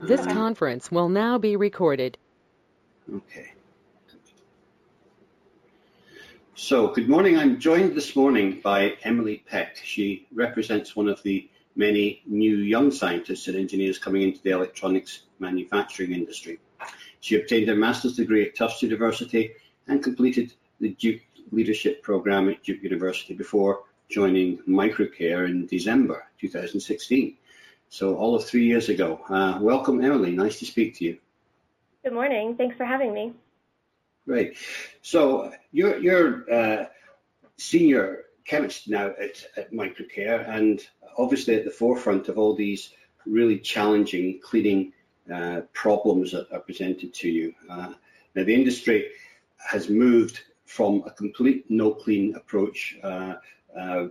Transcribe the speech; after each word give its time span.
This 0.00 0.24
conference 0.26 0.90
will 0.90 1.10
now 1.10 1.36
be 1.36 1.56
recorded. 1.56 2.16
Okay. 3.14 3.52
So, 6.54 6.88
good 6.88 7.08
morning. 7.08 7.36
I'm 7.36 7.60
joined 7.60 7.94
this 7.94 8.16
morning 8.16 8.60
by 8.62 8.94
Emily 9.04 9.44
Peck. 9.46 9.76
She 9.76 10.26
represents 10.32 10.96
one 10.96 11.08
of 11.08 11.22
the 11.22 11.50
many 11.76 12.22
new 12.26 12.56
young 12.56 12.90
scientists 12.90 13.48
and 13.48 13.56
engineers 13.56 13.98
coming 13.98 14.22
into 14.22 14.42
the 14.42 14.50
electronics 14.50 15.24
manufacturing 15.38 16.12
industry. 16.12 16.58
She 17.20 17.38
obtained 17.38 17.68
her 17.68 17.76
master's 17.76 18.16
degree 18.16 18.46
at 18.46 18.56
Tufts 18.56 18.82
University 18.82 19.52
and 19.86 20.02
completed 20.02 20.54
the 20.80 20.94
Duke 20.94 21.20
Leadership 21.52 22.02
Program 22.02 22.48
at 22.48 22.62
Duke 22.62 22.82
University 22.82 23.34
before 23.34 23.82
joining 24.08 24.58
Microcare 24.68 25.46
in 25.46 25.66
December 25.66 26.24
2016. 26.40 27.36
So 27.90 28.14
all 28.14 28.36
of 28.36 28.44
three 28.44 28.66
years 28.66 28.88
ago. 28.88 29.20
Uh, 29.28 29.58
welcome, 29.60 30.02
Emily. 30.02 30.30
Nice 30.30 30.60
to 30.60 30.64
speak 30.64 30.96
to 30.98 31.04
you. 31.04 31.18
Good 32.04 32.12
morning. 32.12 32.54
Thanks 32.56 32.76
for 32.76 32.84
having 32.84 33.12
me. 33.12 33.34
Great. 34.26 34.56
So 35.02 35.52
you're, 35.72 35.98
you're 35.98 36.52
uh, 36.52 36.84
senior 37.56 38.24
chemist 38.46 38.88
now 38.88 39.08
at, 39.08 39.44
at 39.56 39.72
Microcare 39.72 40.48
and 40.48 40.80
obviously 41.18 41.56
at 41.56 41.64
the 41.64 41.70
forefront 41.70 42.28
of 42.28 42.38
all 42.38 42.54
these 42.54 42.90
really 43.26 43.58
challenging 43.58 44.40
cleaning 44.40 44.92
uh, 45.32 45.62
problems 45.72 46.30
that 46.30 46.50
are 46.52 46.60
presented 46.60 47.12
to 47.14 47.28
you. 47.28 47.54
Uh, 47.68 47.92
now 48.36 48.44
the 48.44 48.54
industry 48.54 49.10
has 49.56 49.88
moved 49.88 50.40
from 50.64 51.02
a 51.06 51.10
complete 51.10 51.68
no 51.68 51.90
clean 51.90 52.36
approach 52.36 52.96
uh, 53.02 53.34
uh, 53.76 54.06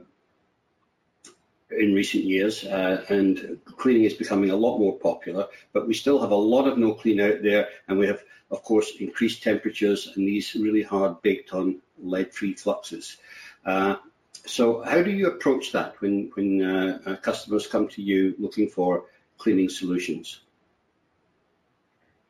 in 1.71 1.93
recent 1.93 2.23
years, 2.23 2.63
uh, 2.63 3.05
and 3.09 3.59
cleaning 3.65 4.03
is 4.03 4.13
becoming 4.13 4.49
a 4.49 4.55
lot 4.55 4.79
more 4.79 4.97
popular. 4.97 5.47
But 5.73 5.87
we 5.87 5.93
still 5.93 6.19
have 6.19 6.31
a 6.31 6.35
lot 6.35 6.67
of 6.67 6.77
no 6.77 6.93
clean 6.93 7.19
out 7.19 7.41
there, 7.43 7.69
and 7.87 7.97
we 7.97 8.07
have, 8.07 8.23
of 8.51 8.63
course, 8.63 8.93
increased 8.99 9.43
temperatures 9.43 10.11
and 10.15 10.27
these 10.27 10.55
really 10.55 10.81
hard 10.81 11.21
baked 11.21 11.53
on 11.53 11.81
lead-free 12.01 12.55
fluxes. 12.55 13.17
Uh, 13.65 13.97
so, 14.45 14.81
how 14.81 15.03
do 15.03 15.11
you 15.11 15.27
approach 15.27 15.71
that 15.73 15.99
when 16.01 16.31
when 16.33 16.63
uh, 16.63 16.99
uh 17.05 17.15
customers 17.17 17.67
come 17.67 17.87
to 17.89 18.01
you 18.01 18.35
looking 18.39 18.69
for 18.69 19.05
cleaning 19.37 19.69
solutions? 19.69 20.39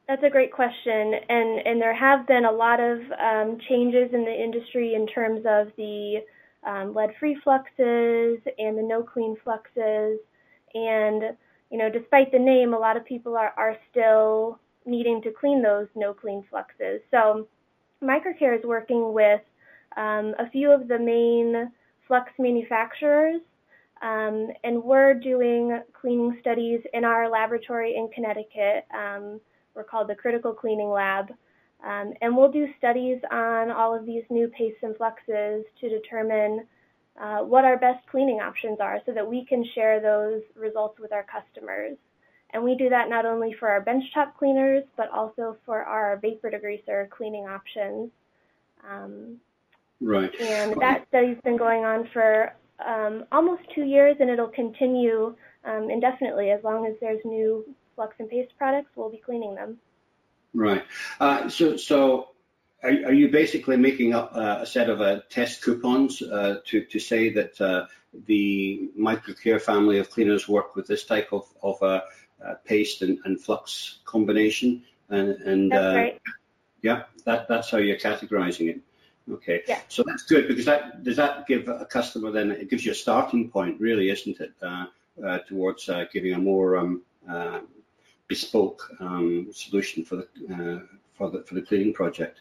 That's 0.08 0.24
a 0.24 0.30
great 0.30 0.52
question, 0.52 1.14
and 1.30 1.68
and 1.68 1.80
there 1.80 1.94
have 1.94 2.28
been 2.28 2.46
a 2.46 2.52
lot 2.52 2.80
of 2.80 3.00
um, 3.12 3.60
changes 3.70 4.12
in 4.12 4.26
the 4.26 4.44
industry 4.44 4.96
in 4.96 5.06
terms 5.06 5.46
of 5.46 5.72
the 5.78 6.24
um, 6.66 6.94
lead-free 6.94 7.40
fluxes 7.44 8.40
and 8.58 8.78
the 8.78 8.84
no-clean 8.84 9.36
fluxes. 9.44 10.20
And, 10.74 11.36
you 11.72 11.78
know, 11.78 11.90
despite 11.90 12.32
the 12.32 12.40
name, 12.40 12.74
a 12.74 12.80
lot 12.80 12.98
of 12.98 13.06
people 13.06 13.36
are, 13.38 13.54
are 13.58 13.78
still 13.90 14.60
needing 14.86 15.22
to 15.22 15.32
clean 15.32 15.62
those 15.62 15.88
no-clean 15.96 16.44
fluxes. 16.50 17.02
So 17.12 17.48
Microcare 18.04 18.58
is 18.58 18.64
working 18.66 19.14
with 19.14 19.42
um, 19.98 20.36
a 20.40 20.50
few 20.52 20.72
of 20.72 20.88
the 20.88 21.00
main 21.00 21.72
flux 22.08 22.32
manufacturers, 22.40 23.42
um, 24.02 24.48
and 24.64 24.84
we're 24.84 25.14
doing 25.14 25.82
cleaning 26.00 26.38
studies 26.42 26.80
in 26.94 27.04
our 27.04 27.30
laboratory 27.30 27.96
in 27.96 28.10
Connecticut. 28.14 28.86
Um, 28.96 29.42
we're 29.76 29.84
called 29.84 30.08
the 30.08 30.16
Critical 30.16 30.54
Cleaning 30.54 30.90
Lab. 30.90 31.32
Um, 31.86 32.14
and 32.22 32.36
we'll 32.36 32.52
do 32.52 32.68
studies 32.78 33.20
on 33.32 33.72
all 33.72 33.96
of 33.96 34.06
these 34.06 34.24
new 34.30 34.50
pastes 34.50 34.84
and 34.84 34.96
fluxes 34.98 35.64
to 35.80 35.90
determine 35.90 36.68
uh, 37.20 37.40
what 37.40 37.66
our 37.66 37.78
best 37.78 38.06
cleaning 38.08 38.40
options 38.40 38.80
are 38.80 39.00
so 39.06 39.14
that 39.14 39.28
we 39.28 39.46
can 39.46 39.64
share 39.76 40.00
those 40.00 40.42
results 40.56 41.00
with 41.00 41.12
our 41.12 41.24
customers. 41.24 41.98
And 42.52 42.64
we 42.64 42.76
do 42.76 42.90
that 42.90 43.10
not 43.10 43.26
only 43.26 43.54
for 43.54 43.70
our 43.70 43.84
benchtop 43.84 44.36
cleaners, 44.38 44.84
but 44.98 45.10
also 45.12 45.58
for 45.66 45.84
our 45.84 46.18
vapor 46.18 46.50
degreaser 46.50 47.10
cleaning 47.10 47.46
options. 47.46 48.10
Um, 48.90 49.38
right. 50.02 50.34
And 50.40 50.80
that 50.82 51.06
study's 51.10 51.38
been 51.44 51.58
going 51.58 51.86
on 51.86 52.10
for 52.12 52.54
um, 52.86 53.26
almost 53.32 53.62
two 53.76 53.84
years, 53.84 54.18
and 54.20 54.30
it'll 54.30 54.48
continue 54.48 55.36
um, 55.66 55.90
indefinitely 55.90 56.52
as 56.52 56.64
long 56.64 56.88
as 56.88 56.94
there's 57.00 57.24
new 57.24 57.64
flux 57.96 58.16
and 58.20 58.30
paste 58.30 58.52
products. 58.58 58.90
We'll 58.96 59.12
be 59.12 59.22
cleaning 59.24 59.56
them. 59.56 59.78
Right. 60.54 60.84
Uh, 61.20 61.50
so, 61.50 61.78
so 61.78 62.30
are, 62.84 62.90
are, 62.90 63.14
you 63.14 63.30
basically 63.30 63.78
making 63.78 64.14
up 64.14 64.32
uh, 64.34 64.60
a 64.62 64.66
set 64.66 64.90
of 64.90 65.02
uh, 65.02 65.22
test 65.30 65.62
coupons 65.62 66.22
uh, 66.22 66.60
to, 66.66 66.86
to 66.86 67.00
say 67.00 67.32
that 67.34 67.60
uh, 67.62 67.86
the 68.26 68.90
Microcare 68.98 69.62
family 69.62 70.00
of 70.00 70.10
cleaners 70.10 70.48
work 70.48 70.76
with 70.76 70.88
this 70.88 71.06
type 71.06 71.30
of, 71.32 71.46
of 71.62 71.82
uh, 71.84 72.02
paste 72.66 73.02
and, 73.02 73.20
and, 73.26 73.40
flux 73.40 74.00
combination? 74.06 74.84
And, 75.10 75.30
and 75.30 75.72
that's 75.72 75.96
right. 75.96 76.22
Yeah, 76.82 77.04
that, 77.26 77.48
that's 77.50 77.70
how 77.70 77.78
you're 77.78 77.98
categorizing 77.98 78.70
it. 78.70 78.82
Okay. 79.30 79.62
Yeah. 79.68 79.82
So 79.90 80.04
that's 80.08 80.24
good 80.24 80.48
because 80.48 80.66
that 80.66 81.04
does 81.04 81.18
that 81.18 81.46
give 81.46 81.68
a 81.68 81.86
customer 81.86 82.32
then 82.32 82.52
it 82.52 82.70
gives 82.70 82.84
you 82.86 82.94
a 82.94 82.96
starting 82.96 83.52
point, 83.52 83.80
really, 83.80 84.10
isn't 84.10 84.40
it, 84.40 84.54
towards 85.48 85.90
giving 86.12 86.34
a 86.34 86.40
more 86.40 86.78
um, 86.78 87.04
bespoke 88.30 88.90
um, 89.02 89.50
solution 89.52 90.06
for 90.06 90.16
the 90.16 90.28
uh, 90.54 90.80
for 91.18 91.30
the 91.30 91.44
for 91.44 91.56
the 91.56 91.62
cleaning 91.62 91.94
project. 91.94 92.40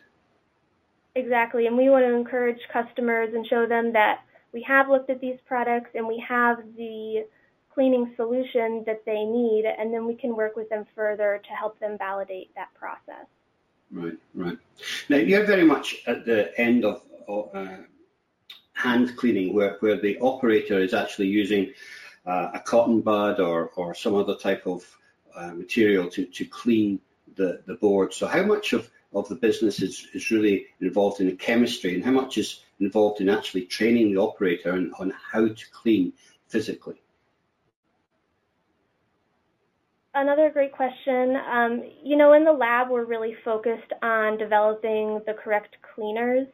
Exactly, 1.16 1.66
and 1.66 1.76
we 1.76 1.88
want 1.88 2.04
to 2.04 2.14
encourage 2.14 2.60
customers 2.72 3.34
and 3.34 3.44
show 3.44 3.66
them 3.66 3.92
that 3.92 4.20
we 4.52 4.62
have 4.62 4.88
looked 4.88 5.10
at 5.10 5.20
these 5.20 5.38
products 5.46 5.90
and 5.94 6.06
we 6.06 6.22
have 6.28 6.58
the 6.76 7.26
cleaning 7.74 8.12
solution 8.16 8.84
that 8.86 9.04
they 9.04 9.24
need, 9.24 9.64
and 9.64 9.92
then 9.92 10.06
we 10.06 10.14
can 10.14 10.36
work 10.36 10.54
with 10.56 10.68
them 10.68 10.84
further 10.94 11.40
to 11.48 11.50
help 11.50 11.78
them 11.80 11.96
validate 11.98 12.54
that 12.54 12.72
process. 12.74 13.26
Right, 13.90 14.18
right. 14.34 14.58
Now 15.08 15.16
you're 15.16 15.46
very 15.46 15.64
much 15.64 15.96
at 16.06 16.24
the 16.24 16.40
end 16.60 16.84
of 16.84 17.02
uh, 17.28 17.78
hand 18.74 19.16
cleaning, 19.16 19.54
where 19.54 19.76
where 19.80 19.96
the 19.96 20.18
operator 20.20 20.78
is 20.78 20.92
actually 20.92 21.28
using 21.28 21.72
uh, 22.26 22.50
a 22.54 22.60
cotton 22.60 23.00
bud 23.00 23.40
or 23.40 23.70
or 23.76 23.94
some 23.94 24.14
other 24.14 24.36
type 24.36 24.66
of 24.66 24.84
uh, 25.34 25.52
material 25.54 26.08
to, 26.10 26.24
to 26.26 26.44
clean 26.44 27.00
the, 27.36 27.62
the 27.66 27.74
board. 27.74 28.12
So 28.12 28.26
how 28.26 28.44
much 28.44 28.72
of, 28.72 28.90
of 29.12 29.28
the 29.28 29.36
business 29.36 29.80
is, 29.80 30.08
is 30.14 30.30
really 30.30 30.66
involved 30.80 31.20
in 31.20 31.26
the 31.26 31.36
chemistry 31.36 31.94
and 31.94 32.04
how 32.04 32.10
much 32.10 32.38
is 32.38 32.60
involved 32.80 33.20
in 33.20 33.28
actually 33.28 33.66
training 33.66 34.12
the 34.12 34.20
operator 34.20 34.72
on, 34.72 34.92
on 34.98 35.12
how 35.32 35.48
to 35.48 35.70
clean 35.72 36.12
physically? 36.48 37.00
Another 40.14 40.50
great 40.50 40.72
question. 40.72 41.36
Um, 41.36 41.84
you 42.02 42.16
know, 42.16 42.32
in 42.32 42.44
the 42.44 42.52
lab, 42.52 42.90
we're 42.90 43.04
really 43.04 43.36
focused 43.44 43.92
on 44.02 44.36
developing 44.36 45.20
the 45.26 45.34
correct 45.34 45.76
cleaners. 45.94 46.48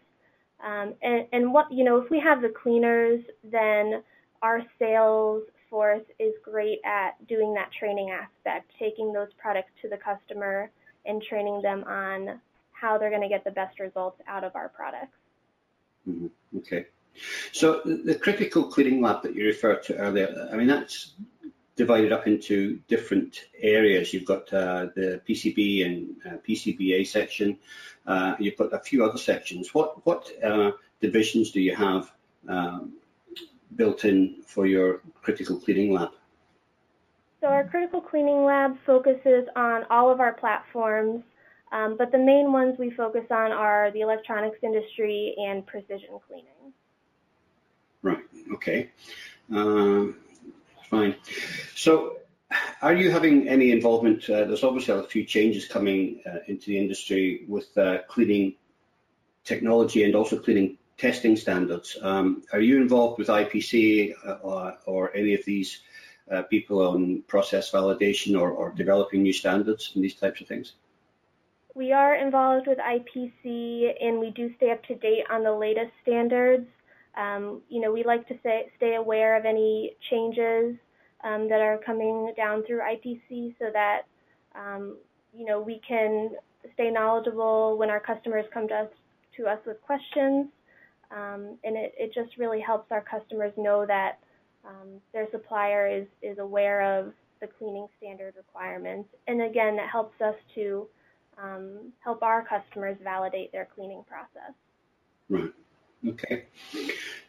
Um, 0.63 0.95
and, 1.03 1.27
and 1.33 1.53
what, 1.53 1.73
you 1.73 1.85
know, 1.85 1.99
if 1.99 2.11
we 2.11 2.21
have 2.21 2.43
the 2.43 2.51
cleaners, 2.51 3.23
then 3.43 4.03
our 4.43 4.63
sales 4.79 5.45
Force 5.75 6.05
is 6.21 6.35
great 6.45 6.79
at 6.85 7.27
doing 7.27 7.53
that 7.55 7.69
training 7.77 8.11
aspect, 8.11 8.71
taking 8.79 9.13
those 9.13 9.27
products 9.37 9.73
to 9.83 9.89
the 9.89 9.97
customer 9.97 10.71
and 11.05 11.21
training 11.21 11.63
them 11.63 11.83
on 11.83 12.41
how 12.71 12.97
they're 12.97 13.11
going 13.11 13.23
to 13.23 13.29
get 13.29 13.43
the 13.43 13.51
best 13.51 13.81
results 13.81 14.21
out 14.29 14.45
of 14.45 14.55
our 14.55 14.69
products. 14.69 15.17
Mm-hmm. 16.09 16.59
Okay. 16.59 16.87
So 17.51 17.81
the 17.85 18.15
critical 18.15 18.63
cleaning 18.63 19.03
lab 19.03 19.25
that 19.25 19.35
you 19.35 19.47
referred 19.47 19.83
to 19.87 19.97
earlier, 19.97 20.49
I 20.53 20.57
mean, 20.57 20.69
that's 20.69 21.15
divided 21.75 22.13
up 22.13 22.29
into 22.29 22.79
different 22.87 23.41
areas. 23.61 24.15
You've 24.15 24.27
got 24.27 24.53
uh, 24.53 24.87
the 24.95 25.21
PCB 25.29 25.85
and 25.87 26.17
uh, 26.25 26.37
PCBA 26.49 27.05
section. 27.05 27.59
Uh, 28.07 28.37
you've 28.39 28.57
got 28.57 28.73
a 28.73 28.79
few 28.79 29.05
other 29.05 29.19
sections. 29.19 29.75
What 29.75 30.07
what 30.07 30.31
uh, 30.41 30.71
divisions 31.01 31.51
do 31.51 31.61
you 31.61 31.75
have 31.75 32.13
um, 32.49 32.93
built 33.77 34.05
in 34.05 34.43
for 34.47 34.67
your 34.67 35.01
critical 35.23 35.59
cleaning 35.59 35.93
lab? 35.93 36.11
So 37.41 37.49
our 37.49 37.65
critical 37.69 38.01
cleaning 38.01 38.45
lab 38.45 38.77
focuses 38.87 39.47
on 39.55 39.85
all 39.91 40.11
of 40.11 40.21
our 40.21 40.33
platforms, 40.33 41.23
um, 41.73 41.97
but 41.99 42.11
the 42.11 42.19
main 42.19 42.53
ones 42.53 42.77
we 42.79 42.91
focus 42.91 43.25
on 43.31 43.53
are 43.53 43.91
the 43.91 44.01
electronics 44.01 44.59
industry 44.63 45.35
and 45.39 45.67
precision 45.67 46.19
cleaning. 46.27 46.73
Right, 48.03 48.25
okay. 48.55 48.91
Um, 49.51 50.17
fine. 50.89 51.17
So 51.75 52.19
are 52.83 52.95
you 52.95 53.11
having 53.11 53.49
any 53.49 53.73
involvement? 53.73 54.29
Uh, 54.29 54.45
there's 54.45 54.65
obviously 54.65 54.95
a 54.95 55.03
few 55.03 55.25
changes 55.25 55.67
coming 55.67 56.23
uh, 56.27 56.39
into 56.47 56.67
the 56.67 56.79
industry 56.79 57.45
with 57.49 57.77
uh, 57.77 57.99
cleaning 58.09 58.55
technology 59.45 60.05
and 60.05 60.15
also 60.15 60.39
cleaning 60.39 60.79
testing 60.99 61.37
standards. 61.37 61.97
Um, 62.01 62.43
are 62.53 62.61
you 62.61 62.81
involved 62.81 63.19
with 63.19 63.29
IPC 63.29 64.15
uh, 64.27 64.39
or, 64.43 64.77
or 64.87 65.17
any 65.17 65.35
of 65.35 65.45
these 65.45 65.81
uh, 66.31 66.43
people 66.43 66.87
on 66.87 67.23
process 67.23 67.71
validation 67.71 68.41
or, 68.41 68.51
or, 68.51 68.71
developing 68.71 69.23
new 69.23 69.33
standards 69.33 69.93
and 69.95 70.03
these 70.03 70.15
types 70.15 70.41
of 70.41 70.47
things? 70.47 70.73
We 71.75 71.93
are 71.93 72.15
involved 72.15 72.67
with 72.67 72.79
IPC 72.79 73.93
and 74.01 74.21
we 74.21 74.31
do 74.31 74.55
stay 74.57 74.71
up 74.71 74.83
to 74.85 74.95
date 74.95 75.25
on 75.31 75.43
the 75.43 75.53
latest 75.53 75.91
standards. 76.03 76.67
Um, 77.17 77.61
you 77.69 77.81
know, 77.81 77.93
we 77.93 78.05
like 78.05 78.27
to 78.29 78.35
say, 78.43 78.71
stay 78.77 78.95
aware 78.95 79.37
of 79.37 79.45
any 79.45 79.97
changes 80.11 80.77
um, 81.25 81.49
that 81.49 81.61
are 81.61 81.79
coming 81.85 82.33
down 82.37 82.65
through 82.65 82.81
IPC 82.81 83.55
so 83.59 83.67
that 83.73 84.03
Um, 84.55 84.97
you 85.37 85.45
know, 85.45 85.61
we 85.61 85.81
can 85.87 86.31
stay 86.75 86.91
knowledgeable 86.91 87.77
when 87.77 87.91
our 87.91 88.01
customers 88.01 88.45
come 88.53 88.69
to 88.69 88.75
us, 88.75 88.89
to 89.37 89.47
us 89.47 89.59
with 89.67 89.81
questions, 89.83 90.47
um, 91.15 91.59
and 91.63 91.77
it, 91.77 91.95
it 91.97 92.13
just 92.13 92.37
really 92.39 92.61
helps 92.61 92.91
our 92.91 93.01
customers 93.01 93.53
know 93.57 93.87
that 93.87 94.19
um, 94.65 95.01
their 95.13 95.29
supplier 95.31 95.87
is, 95.87 96.07
is 96.23 96.39
aware 96.39 96.99
of 96.99 97.13
the 97.41 97.47
cleaning 97.47 97.87
standard 97.99 98.35
requirements. 98.37 99.09
And 99.29 99.43
again, 99.43 99.75
it 99.75 99.89
helps 99.89 100.21
us 100.21 100.35
to 100.57 100.89
um, 101.41 101.93
help 102.01 102.23
our 102.23 102.45
customers 102.45 102.97
validate 103.03 103.53
their 103.53 103.69
cleaning 103.75 104.03
process. 104.09 104.55
Right. 105.29 105.53
Okay. 106.07 106.45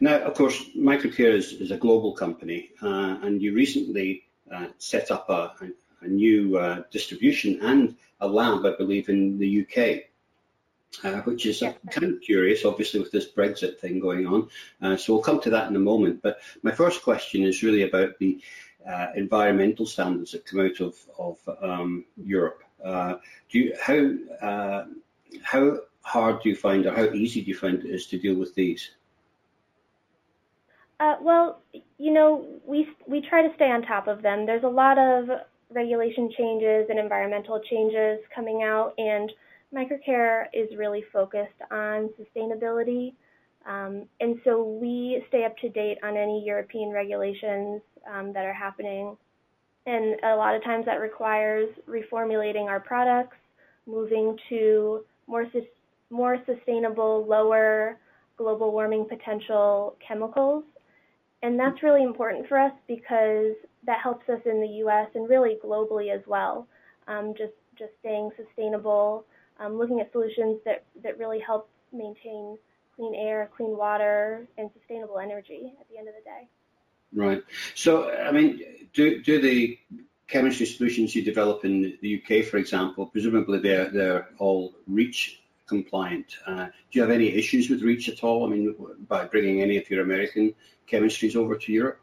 Now, 0.00 0.18
of 0.18 0.34
course, 0.34 0.62
Microcare 0.76 1.32
is, 1.32 1.52
is 1.52 1.70
a 1.70 1.76
global 1.76 2.12
company, 2.12 2.70
uh, 2.82 3.18
and 3.22 3.40
you 3.40 3.54
recently 3.54 4.24
uh, 4.52 4.66
set 4.78 5.10
up 5.10 5.30
a, 5.30 5.52
a 6.02 6.08
new 6.08 6.58
uh, 6.58 6.82
distribution 6.90 7.58
and 7.62 7.96
a 8.20 8.28
lab, 8.28 8.66
I 8.66 8.76
believe, 8.76 9.08
in 9.08 9.38
the 9.38 9.62
UK. 9.62 10.04
Uh, 11.04 11.20
which 11.22 11.44
is 11.44 11.62
uh, 11.62 11.74
kind 11.90 12.14
of 12.14 12.22
curious, 12.22 12.64
obviously, 12.64 13.00
with 13.00 13.12
this 13.12 13.30
Brexit 13.30 13.78
thing 13.78 14.00
going 14.00 14.26
on. 14.26 14.48
Uh, 14.80 14.96
so 14.96 15.12
we'll 15.12 15.22
come 15.22 15.40
to 15.40 15.50
that 15.50 15.68
in 15.68 15.76
a 15.76 15.80
moment. 15.80 16.22
But 16.22 16.38
my 16.62 16.72
first 16.72 17.02
question 17.02 17.42
is 17.42 17.62
really 17.62 17.82
about 17.82 18.18
the 18.18 18.40
uh, 18.88 19.08
environmental 19.14 19.84
standards 19.84 20.32
that 20.32 20.46
come 20.46 20.60
out 20.60 20.80
of, 20.80 20.96
of 21.18 21.38
um, 21.62 22.04
Europe. 22.16 22.62
Uh, 22.82 23.16
do 23.50 23.58
you, 23.58 23.76
how, 23.80 24.46
uh, 24.46 24.84
how 25.42 25.80
hard 26.00 26.42
do 26.42 26.48
you 26.48 26.56
find 26.56 26.86
or 26.86 26.94
how 26.94 27.12
easy 27.12 27.42
do 27.42 27.48
you 27.48 27.56
find 27.56 27.80
it 27.80 27.90
is 27.90 28.06
to 28.06 28.18
deal 28.18 28.36
with 28.36 28.54
these? 28.54 28.90
well, 31.20 31.60
you 31.98 32.12
know, 32.12 32.46
we, 32.64 32.88
we 33.06 33.20
try 33.20 33.46
to 33.46 33.54
stay 33.54 33.70
on 33.70 33.82
top 33.82 34.08
of 34.08 34.22
them. 34.22 34.46
There's 34.46 34.64
a 34.64 34.68
lot 34.68 34.98
of 34.98 35.28
regulation 35.70 36.32
changes 36.36 36.86
and 36.88 36.98
environmental 36.98 37.60
changes 37.60 38.20
coming 38.34 38.62
out, 38.62 38.94
and 38.98 39.30
Microcare 39.74 40.46
is 40.52 40.68
really 40.76 41.04
focused 41.12 41.60
on 41.70 42.10
sustainability. 42.18 43.14
Um, 43.66 44.04
and 44.20 44.40
so 44.44 44.62
we 44.62 45.24
stay 45.28 45.44
up 45.44 45.56
to 45.58 45.68
date 45.68 45.98
on 46.04 46.16
any 46.16 46.44
European 46.44 46.90
regulations 46.92 47.82
um, 48.10 48.32
that 48.32 48.44
are 48.44 48.54
happening. 48.54 49.16
And 49.86 50.16
a 50.24 50.36
lot 50.36 50.54
of 50.54 50.62
times 50.62 50.86
that 50.86 51.00
requires 51.00 51.68
reformulating 51.88 52.64
our 52.64 52.80
products, 52.80 53.36
moving 53.86 54.36
to 54.48 55.04
more, 55.26 55.46
more 56.10 56.38
sustainable, 56.46 57.26
lower 57.28 57.98
global 58.36 58.72
warming 58.72 59.06
potential 59.08 59.96
chemicals. 60.06 60.64
And 61.42 61.58
that's 61.58 61.82
really 61.82 62.02
important 62.02 62.48
for 62.48 62.58
us 62.58 62.72
because 62.88 63.54
that 63.84 64.00
helps 64.02 64.28
us 64.28 64.40
in 64.44 64.60
the 64.60 64.68
U.S. 64.78 65.08
and 65.14 65.28
really 65.28 65.56
globally 65.64 66.14
as 66.14 66.20
well. 66.26 66.66
Um, 67.08 67.34
just 67.36 67.52
just 67.78 67.92
staying 68.00 68.30
sustainable, 68.36 69.24
um, 69.60 69.78
looking 69.78 70.00
at 70.00 70.12
solutions 70.12 70.60
that, 70.64 70.84
that 71.02 71.18
really 71.18 71.40
help 71.40 71.68
maintain 71.92 72.58
clean 72.94 73.14
air, 73.14 73.50
clean 73.56 73.76
water, 73.76 74.46
and 74.58 74.70
sustainable 74.78 75.18
energy 75.18 75.72
at 75.80 75.88
the 75.88 75.98
end 75.98 76.08
of 76.08 76.14
the 76.14 76.22
day. 76.22 76.48
Right. 77.14 77.42
So, 77.74 78.10
I 78.10 78.32
mean, 78.32 78.62
do, 78.92 79.22
do 79.22 79.40
the 79.40 79.78
chemistry 80.28 80.66
solutions 80.66 81.14
you 81.14 81.22
develop 81.22 81.64
in 81.64 81.96
the 82.00 82.22
UK, 82.22 82.44
for 82.44 82.56
example, 82.56 83.06
presumably 83.06 83.58
they're, 83.58 83.90
they're 83.90 84.28
all 84.38 84.74
REACH 84.86 85.40
compliant. 85.66 86.36
Uh, 86.46 86.66
do 86.66 86.72
you 86.92 87.02
have 87.02 87.10
any 87.10 87.28
issues 87.28 87.70
with 87.70 87.82
REACH 87.82 88.08
at 88.08 88.24
all? 88.24 88.44
I 88.46 88.50
mean, 88.50 88.74
by 89.08 89.24
bringing 89.24 89.62
any 89.62 89.76
of 89.76 89.88
your 89.90 90.02
American 90.02 90.54
chemistries 90.90 91.36
over 91.36 91.56
to 91.56 91.72
Europe? 91.72 92.00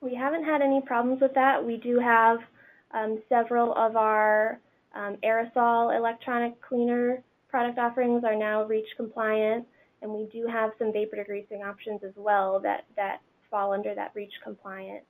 We 0.00 0.14
haven't 0.14 0.44
had 0.44 0.60
any 0.60 0.82
problems 0.82 1.20
with 1.20 1.34
that. 1.34 1.64
We 1.64 1.76
do 1.78 1.98
have 1.98 2.40
um, 2.92 3.22
several 3.28 3.72
of 3.74 3.96
our 3.96 4.60
um, 4.94 5.16
aerosol 5.24 5.96
electronic 5.96 6.60
cleaner 6.60 7.22
product 7.48 7.78
offerings 7.78 8.24
are 8.24 8.36
now 8.36 8.64
REACH 8.64 8.88
compliant, 8.96 9.66
and 10.02 10.10
we 10.10 10.26
do 10.32 10.46
have 10.46 10.70
some 10.78 10.92
vapor 10.92 11.16
degreasing 11.16 11.64
options 11.64 12.02
as 12.04 12.12
well 12.16 12.60
that, 12.60 12.84
that 12.96 13.20
fall 13.50 13.72
under 13.72 13.94
that 13.94 14.12
REACH 14.14 14.32
compliant 14.42 15.02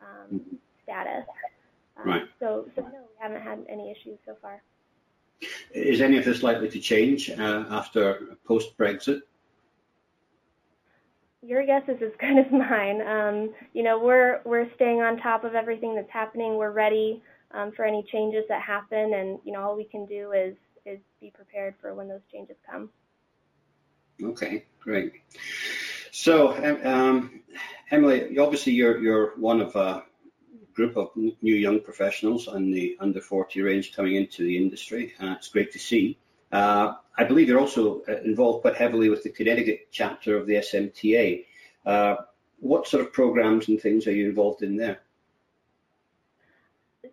um, 0.00 0.38
mm-hmm. 0.38 0.56
status. 0.82 1.26
Um, 1.96 2.08
right. 2.08 2.22
So, 2.40 2.66
so 2.74 2.82
no, 2.82 2.88
we 2.88 3.20
haven't 3.20 3.42
had 3.42 3.64
any 3.68 3.90
issues 3.90 4.18
so 4.26 4.36
far. 4.40 4.62
Is 5.72 6.00
any 6.00 6.18
of 6.18 6.24
this 6.24 6.42
likely 6.42 6.68
to 6.70 6.80
change 6.80 7.30
uh, 7.30 7.64
after 7.70 8.36
post-Brexit? 8.46 9.20
Your 11.44 11.66
guess 11.66 11.82
is 11.88 12.00
as 12.00 12.12
good 12.20 12.38
as 12.38 12.52
mine. 12.52 13.02
Um, 13.02 13.54
you 13.74 13.82
know, 13.82 13.98
we're 13.98 14.40
we're 14.44 14.72
staying 14.76 15.02
on 15.02 15.18
top 15.18 15.42
of 15.42 15.54
everything 15.54 15.94
that's 15.96 16.10
happening. 16.10 16.54
We're 16.56 16.70
ready 16.70 17.20
um, 17.54 17.72
for 17.72 17.84
any 17.84 18.02
changes 18.02 18.44
that 18.48 18.62
happen, 18.62 19.14
and 19.14 19.38
you 19.44 19.52
know, 19.52 19.62
all 19.62 19.76
we 19.76 19.84
can 19.84 20.06
do 20.06 20.32
is 20.32 20.56
is 20.84 20.98
be 21.20 21.30
prepared 21.30 21.74
for 21.80 21.94
when 21.94 22.08
those 22.08 22.22
changes 22.32 22.56
come. 22.68 22.90
Okay, 24.22 24.64
great. 24.80 25.12
So, 26.10 26.52
um, 26.84 27.40
Emily, 27.90 28.38
obviously 28.38 28.74
you're 28.74 28.98
you're 28.98 29.36
one 29.36 29.60
of 29.60 29.74
a 29.76 30.04
group 30.74 30.96
of 30.96 31.10
new 31.16 31.54
young 31.54 31.80
professionals 31.80 32.48
on 32.48 32.70
the 32.70 32.96
under 33.00 33.20
40 33.20 33.60
range 33.62 33.94
coming 33.94 34.16
into 34.16 34.42
the 34.42 34.56
industry. 34.56 35.12
Uh, 35.20 35.34
it's 35.38 35.48
great 35.48 35.72
to 35.72 35.78
see. 35.78 36.18
Uh, 36.50 36.94
I 37.16 37.24
believe 37.24 37.48
you're 37.48 37.60
also 37.60 38.02
uh, 38.08 38.16
involved 38.24 38.62
quite 38.62 38.76
heavily 38.76 39.08
with 39.08 39.22
the 39.22 39.30
Connecticut 39.30 39.88
chapter 39.90 40.36
of 40.36 40.46
the 40.46 40.54
SMTA. 40.54 41.44
Uh, 41.84 42.16
what 42.60 42.86
sort 42.86 43.04
of 43.04 43.12
programs 43.12 43.68
and 43.68 43.80
things 43.80 44.06
are 44.06 44.12
you 44.12 44.28
involved 44.28 44.62
in 44.62 44.76
there? 44.76 45.00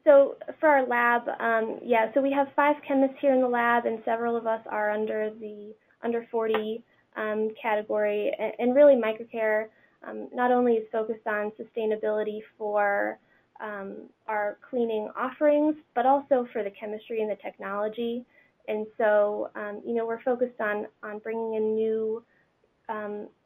So 0.04 0.36
for 0.60 0.70
our 0.70 0.88
lab, 0.88 1.28
um, 1.40 1.80
yeah, 1.84 2.12
so 2.14 2.22
we 2.22 2.32
have 2.32 2.48
five 2.56 2.76
chemists 2.88 3.18
here 3.20 3.34
in 3.34 3.42
the 3.42 3.48
lab, 3.48 3.86
and 3.86 4.00
several 4.06 4.36
of 4.36 4.48
us 4.48 4.62
are 4.70 4.92
under 4.92 5.32
the 5.40 5.74
under 6.04 6.26
40 6.32 6.84
um, 7.18 7.50
category. 7.62 8.32
And, 8.40 8.54
and, 8.60 8.76
really, 8.76 8.96
Microcare 8.96 9.66
um, 10.08 10.30
not 10.34 10.52
only 10.52 10.74
is 10.74 10.88
focused 10.92 11.28
on 11.28 11.52
sustainability 11.60 12.40
for 12.58 13.20
um, 13.62 14.04
our 14.28 14.58
cleaning 14.70 15.10
offerings, 15.18 15.76
but 15.94 16.06
also 16.06 16.48
for 16.54 16.64
the 16.64 16.72
chemistry 16.72 17.22
and 17.22 17.30
the 17.30 17.36
technology. 17.36 18.26
And 18.70 18.88
so, 18.98 19.50
um, 19.56 19.82
you 19.86 19.94
know, 19.96 20.06
we're 20.06 20.22
focused 20.22 20.62
on 20.62 20.88
on 21.04 21.20
bringing 21.20 21.56
in 21.56 21.76
new, 21.76 22.24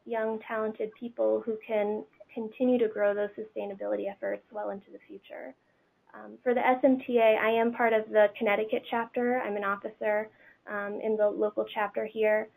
young, 0.06 0.38
talented 0.46 0.90
people 0.98 1.42
who 1.44 1.56
can 1.66 2.04
continue 2.32 2.78
to 2.78 2.88
grow 2.88 3.14
those 3.14 3.30
sustainability 3.38 4.10
efforts 4.10 4.42
well 4.52 4.70
into 4.70 4.90
the 4.92 4.98
future. 5.08 5.54
Um, 6.14 6.38
for 6.42 6.54
the 6.54 6.60
SMTA, 6.60 7.38
I 7.38 7.50
am 7.50 7.72
part 7.72 7.92
of 7.92 8.08
the 8.10 8.26
Connecticut 8.38 8.84
chapter. 8.90 9.40
I'm 9.40 9.56
an 9.56 9.64
officer 9.64 10.28
um, 10.70 11.00
in 11.02 11.16
the 11.16 11.28
local 11.28 11.66
chapter 11.74 12.06
here. 12.06 12.48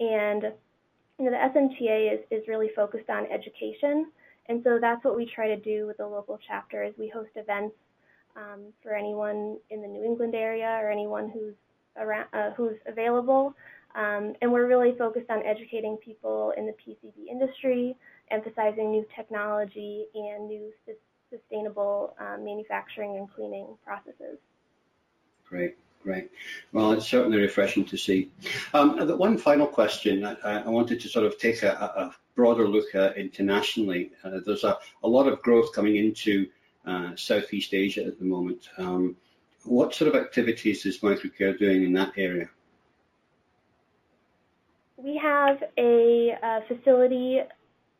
And 0.00 0.42
you 1.18 1.24
know, 1.24 1.30
the 1.30 1.58
SMTA 1.60 2.14
is, 2.14 2.20
is 2.30 2.46
really 2.48 2.70
focused 2.76 3.08
on 3.08 3.26
education. 3.26 4.06
And 4.48 4.60
so 4.62 4.78
that's 4.80 5.02
what 5.04 5.16
we 5.16 5.30
try 5.34 5.48
to 5.48 5.56
do 5.56 5.86
with 5.86 5.96
the 5.96 6.06
local 6.06 6.38
chapter 6.46 6.84
is 6.84 6.94
we 6.98 7.08
host 7.08 7.30
events 7.36 7.74
um, 8.36 8.72
for 8.82 8.94
anyone 8.94 9.56
in 9.70 9.80
the 9.80 9.88
New 9.88 10.04
England 10.04 10.34
area 10.34 10.78
or 10.80 10.90
anyone 10.90 11.30
who's 11.30 11.54
around, 11.96 12.26
uh, 12.34 12.50
who's 12.50 12.76
available. 12.86 13.54
Um, 13.94 14.34
and 14.42 14.52
we're 14.52 14.66
really 14.66 14.94
focused 14.98 15.30
on 15.30 15.42
educating 15.46 15.96
people 15.96 16.52
in 16.58 16.66
the 16.66 16.72
PCB 16.72 17.28
industry, 17.30 17.96
emphasizing 18.30 18.90
new 18.90 19.06
technology 19.16 20.04
and 20.14 20.46
new 20.46 20.70
sustainable 21.30 22.14
um, 22.20 22.44
manufacturing 22.44 23.16
and 23.16 23.32
cleaning 23.32 23.66
processes. 23.84 24.38
Great. 25.48 25.76
Great. 26.02 26.30
Well, 26.70 26.92
it's 26.92 27.08
certainly 27.08 27.38
refreshing 27.38 27.84
to 27.86 27.96
see. 27.96 28.30
Um, 28.72 28.96
one 29.18 29.36
final 29.36 29.66
question, 29.66 30.24
I, 30.24 30.36
I, 30.44 30.68
wanted 30.68 31.00
to 31.00 31.08
sort 31.08 31.26
of 31.26 31.36
take 31.36 31.64
a, 31.64 31.72
a 31.72 32.14
broader 32.36 32.68
look 32.68 32.94
at 32.94 33.16
internationally. 33.16 34.12
Uh, 34.22 34.38
there's 34.46 34.62
a, 34.62 34.78
a, 35.02 35.08
lot 35.08 35.26
of 35.26 35.42
growth 35.42 35.72
coming 35.72 35.96
into 35.96 36.46
uh, 36.86 37.16
Southeast 37.16 37.74
Asia 37.74 38.04
at 38.04 38.20
the 38.20 38.24
moment. 38.24 38.68
Um, 38.78 39.16
what 39.64 39.96
sort 39.96 40.14
of 40.14 40.20
activities 40.20 40.86
is 40.86 41.00
Microcare 41.00 41.58
doing 41.58 41.82
in 41.82 41.92
that 41.94 42.12
area? 42.16 42.48
We 44.96 45.16
have 45.16 45.60
a, 45.76 46.36
a 46.40 46.60
facility 46.68 47.40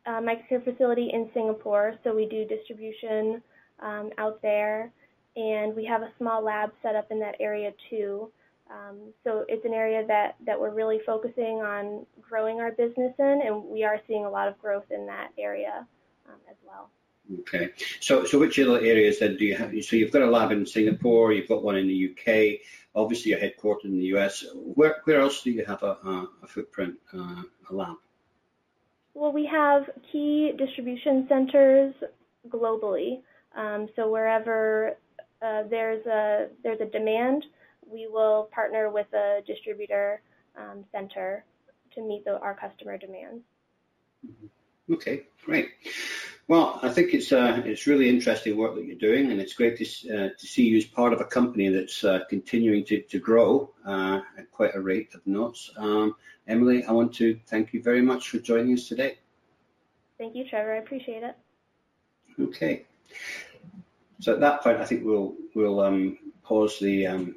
uh, 0.07 0.21
microcare 0.21 0.63
facility 0.65 1.11
in 1.13 1.31
Singapore, 1.35 1.95
so 2.05 2.15
we 2.15 2.27
do 2.27 2.47
distribution 2.47 3.43
um, 3.81 4.11
out 4.19 4.41
there, 4.43 4.93
and 5.37 5.75
we 5.75 5.85
have 5.85 6.03
a 6.03 6.11
small 6.19 6.43
lab 6.43 6.71
set 6.83 6.95
up 6.97 7.11
in 7.11 7.19
that 7.21 7.35
area 7.41 7.73
too. 7.91 8.31
Um, 8.71 9.13
so 9.23 9.45
it's 9.49 9.65
an 9.65 9.75
area 9.75 10.05
that, 10.07 10.37
that 10.45 10.59
we're 10.59 10.75
really 10.75 11.01
focusing 11.07 11.61
on 11.61 12.05
growing 12.21 12.61
our 12.61 12.73
business 12.73 13.13
in, 13.19 13.43
and 13.45 13.65
we 13.65 13.85
are 13.85 14.01
seeing 14.07 14.25
a 14.25 14.31
lot 14.31 14.49
of 14.49 14.61
growth 14.61 14.91
in 14.91 15.07
that 15.07 15.29
area 15.39 15.87
um, 16.29 16.41
as 16.51 16.57
well. 16.67 16.91
Okay. 17.41 17.71
So, 18.01 18.25
so 18.25 18.39
which 18.39 18.59
other 18.59 18.79
areas 18.81 19.19
then 19.19 19.37
do 19.37 19.45
you 19.45 19.57
have? 19.57 19.73
So 19.85 19.97
you've 19.97 20.13
got 20.13 20.23
a 20.23 20.31
lab 20.31 20.53
in 20.53 20.67
Singapore, 20.67 21.33
you've 21.33 21.49
got 21.49 21.63
one 21.63 21.77
in 21.77 21.89
the 21.89 22.11
UK, 22.13 22.61
obviously 22.95 23.33
you're 23.33 23.41
headquartered 23.41 23.85
in 23.85 23.99
the 23.99 24.17
US. 24.17 24.45
Where, 24.55 24.97
where 25.05 25.21
else 25.21 25.43
do 25.43 25.51
you 25.51 25.65
have 25.65 25.83
a, 25.83 25.99
a, 26.05 26.29
a 26.43 26.47
footprint, 26.47 26.95
uh, 27.13 27.43
a 27.71 27.75
lab? 27.75 27.97
Well, 29.17 29.33
we 29.33 29.47
have 29.47 29.85
key 30.13 30.53
distribution 30.59 31.25
centers 31.27 31.95
globally. 32.51 33.23
Um, 33.57 33.89
so 33.97 34.11
wherever 34.11 34.99
uh, 35.41 35.63
there's 35.71 36.05
a 36.05 36.49
there's 36.63 36.83
a 36.83 36.91
demand, 36.91 37.47
we 37.91 38.09
will 38.09 38.51
partner 38.55 38.91
with 38.91 39.07
a 39.15 39.41
distributor 39.47 40.21
um, 40.55 40.85
center 40.93 41.47
to 41.95 42.03
meet 42.03 42.27
the, 42.27 42.39
our 42.41 42.55
customer 42.55 42.99
demands. 42.99 43.43
Okay, 44.93 45.23
great. 45.47 45.71
Well, 46.49 46.79
I 46.81 46.91
think 46.91 47.13
it's 47.13 47.33
uh, 47.33 47.61
it's 47.65 47.89
really 47.89 48.09
interesting 48.09 48.57
work 48.57 48.77
that 48.77 48.85
you're 48.85 48.97
doing, 48.97 49.33
and 49.33 49.41
it's 49.41 49.55
great 49.55 49.79
to, 49.79 49.85
uh, 50.15 50.29
to 50.39 50.47
see 50.47 50.69
you 50.69 50.77
as 50.77 50.85
part 50.85 51.13
of 51.13 51.21
a 51.21 51.25
company 51.25 51.69
that's 51.71 52.05
uh, 52.05 52.21
continuing 52.31 52.85
to, 52.85 53.03
to 53.03 53.19
grow 53.19 53.73
uh, 53.85 54.21
at 54.39 54.51
quite 54.53 54.77
a 54.77 54.81
rate 54.81 55.13
of 55.15 55.27
knots. 55.27 55.73
Um, 55.77 56.15
Emily, 56.47 56.85
I 56.85 56.93
want 56.93 57.15
to 57.15 57.41
thank 57.49 57.73
you 57.73 57.83
very 57.83 58.01
much 58.01 58.29
for 58.29 58.39
joining 58.39 58.75
us 58.75 58.87
today. 58.87 59.19
Thank 60.19 60.37
you, 60.37 60.49
Trevor. 60.49 60.75
I 60.75 60.79
appreciate 60.79 61.25
it. 61.25 61.37
Okay. 62.41 62.85
So 64.21 64.33
at 64.33 64.41
that 64.41 64.63
point, 64.63 64.79
I 64.79 64.85
think 64.85 65.05
we'll 65.05 65.35
we'll 65.57 65.81
um, 65.81 66.17
pause 66.45 66.79
the 66.79 67.09
um, 67.09 67.37